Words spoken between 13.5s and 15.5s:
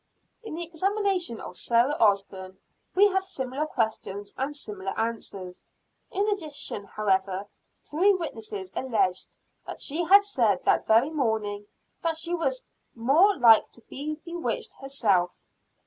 to be bewitched herself."